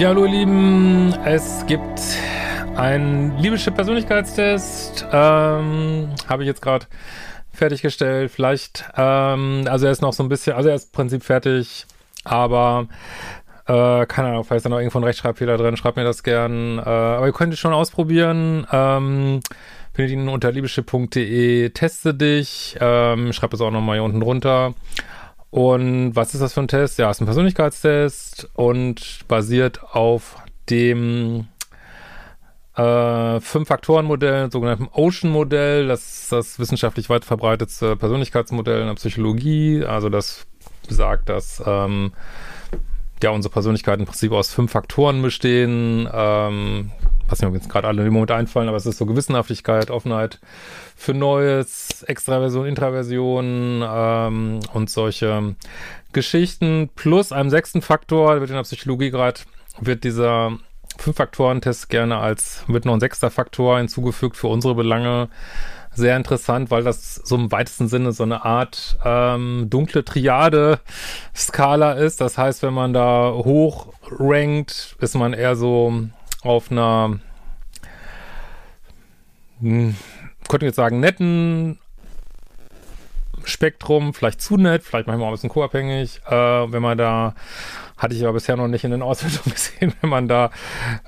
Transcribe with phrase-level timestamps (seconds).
[0.00, 2.00] Ja, hallo ihr Lieben, es gibt
[2.74, 6.86] einen Liebeschip-Persönlichkeitstest, ähm, habe ich jetzt gerade
[7.52, 11.22] fertiggestellt, vielleicht, ähm, also er ist noch so ein bisschen, also er ist im Prinzip
[11.22, 11.84] fertig,
[12.24, 12.88] aber
[13.66, 16.78] äh, keine Ahnung, vielleicht ist da noch irgendwo ein Rechtschreibfehler drin, schreibt mir das gern,
[16.78, 19.40] äh, aber ihr könnt es schon ausprobieren, ähm,
[19.92, 24.72] findet ihn unter liebeschip.de, teste dich, ähm, schreibt es auch nochmal hier unten drunter
[25.50, 26.98] und was ist das für ein Test?
[26.98, 30.36] Ja, es ist ein Persönlichkeitstest und basiert auf
[30.68, 31.48] dem
[32.76, 35.88] äh, Fünf-Faktoren-Modell, sogenannten Ocean-Modell.
[35.88, 39.84] Das ist das wissenschaftlich weit verbreitetste Persönlichkeitsmodell in der Psychologie.
[39.84, 40.46] Also das
[40.86, 42.12] besagt, dass ähm,
[43.22, 46.08] ja unsere Persönlichkeiten im Prinzip aus fünf Faktoren bestehen.
[46.12, 46.92] Ähm,
[47.30, 50.40] was mir jetzt gerade alle im Moment einfallen, aber es ist so Gewissenhaftigkeit, Offenheit
[50.96, 55.54] für Neues, Extraversion, Intraversion ähm, und solche
[56.12, 56.90] Geschichten.
[56.94, 59.40] Plus einem sechsten Faktor, wird in der Psychologie gerade,
[59.80, 60.58] wird dieser
[60.98, 65.28] Fünf-Faktoren-Test gerne als, wird noch ein sechster Faktor hinzugefügt für unsere Belange.
[65.92, 72.20] Sehr interessant, weil das so im weitesten Sinne so eine Art ähm, dunkle Triade-Skala ist.
[72.20, 75.92] Das heißt, wenn man da hoch rankt, ist man eher so
[76.42, 77.20] auf einer,
[79.60, 79.94] hm,
[80.48, 81.78] könnte jetzt sagen, netten
[83.44, 86.20] Spektrum, vielleicht zu nett, vielleicht manchmal auch ein bisschen co-abhängig.
[86.26, 87.34] Äh, wenn man da,
[87.96, 90.50] hatte ich aber bisher noch nicht in den Auswertungen gesehen, wenn man da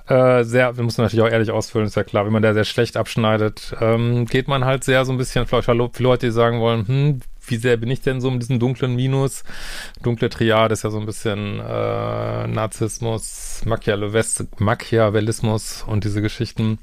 [0.08, 2.64] äh, sehr, wir müssen natürlich auch ehrlich ausfüllen, ist ja klar, wenn man da sehr
[2.64, 6.61] schlecht abschneidet, ähm, geht man halt sehr so ein bisschen, vielleicht viele Leute, die sagen
[6.61, 9.45] wollen, hm, wie sehr bin ich denn so mit diesem dunklen Minus?
[10.03, 16.79] Dunkle Triade ist ja so ein bisschen äh, Narzissmus, Machiavellismus und diese Geschichten.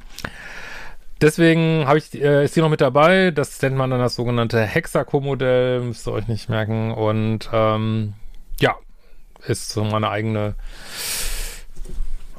[1.22, 3.32] Deswegen habe ich, äh, ist die noch mit dabei.
[3.32, 6.92] Das nennt man dann das sogenannte Hexaco-Modell, müsst ihr euch nicht merken.
[6.92, 8.14] Und ähm,
[8.62, 8.76] ja,
[9.46, 10.56] ist so meine eigene,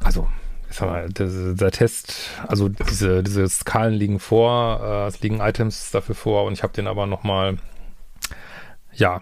[0.03, 0.29] also
[0.71, 5.41] ich sag mal, der, der Test, also diese, diese Skalen liegen vor, äh, es liegen
[5.41, 7.59] Items dafür vor und ich habe den aber nochmal
[9.01, 9.21] ja,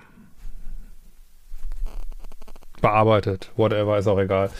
[2.80, 3.50] bearbeitet.
[3.56, 4.50] Whatever, ist auch egal.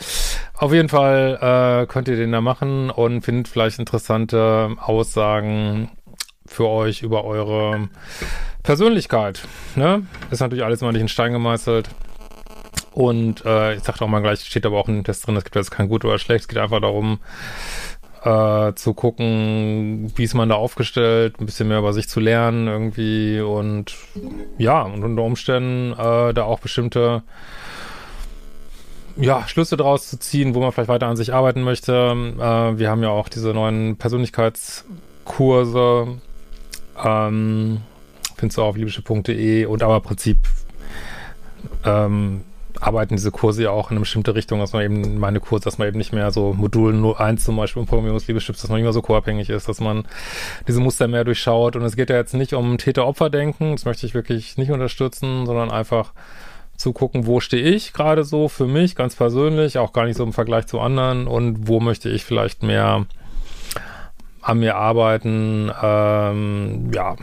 [0.55, 5.89] Auf jeden Fall äh, könnt ihr den da machen und findet vielleicht interessante Aussagen
[6.45, 7.89] für euch über eure
[8.63, 9.47] Persönlichkeit.
[9.75, 10.05] Ne?
[10.31, 11.89] Ist natürlich alles immer nicht in Stein gemeißelt.
[12.91, 15.45] Und äh, ich sagte auch mal gleich, steht aber auch in dem Test drin, es
[15.45, 16.41] gibt jetzt kein gut oder schlecht.
[16.41, 17.19] Es geht einfach darum,
[18.23, 22.67] äh, zu gucken, wie ist man da aufgestellt, ein bisschen mehr über sich zu lernen
[22.67, 23.95] irgendwie und
[24.57, 27.23] ja, und unter Umständen äh, da auch bestimmte
[29.15, 32.15] ja, Schlüsse draus zu ziehen, wo man vielleicht weiter an sich arbeiten möchte.
[32.37, 36.07] Äh, wir haben ja auch diese neuen Persönlichkeitskurse.
[37.03, 37.81] Ähm,
[38.35, 40.37] findest du auch auf liebische.de und aber im Prinzip
[41.85, 42.41] ähm,
[42.79, 45.77] arbeiten diese Kurse ja auch in eine bestimmte Richtung, dass man eben meine Kurse, dass
[45.77, 48.93] man eben nicht mehr so Modul nur eins zum Beispiel Programmierungsliebeschips, dass man nicht mehr
[48.93, 50.05] so co-abhängig ist, dass man
[50.67, 51.75] diese Muster mehr durchschaut.
[51.75, 55.71] Und es geht ja jetzt nicht um Täter-Opfer-Denken, das möchte ich wirklich nicht unterstützen, sondern
[55.71, 56.13] einfach
[56.77, 60.23] zu gucken, wo stehe ich gerade so für mich, ganz persönlich, auch gar nicht so
[60.23, 63.05] im Vergleich zu anderen und wo möchte ich vielleicht mehr
[64.41, 65.71] an mir arbeiten.
[65.81, 67.15] Ähm, ja,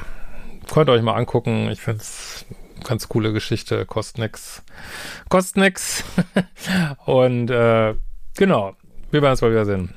[0.71, 1.71] könnt ihr euch mal angucken.
[1.71, 2.45] Ich finde es
[2.87, 4.63] ganz coole Geschichte, kostet nix.
[5.29, 6.05] Kostet nix.
[7.05, 7.95] Und äh,
[8.37, 8.77] genau,
[9.11, 9.91] wir werden uns mal wieder sehen.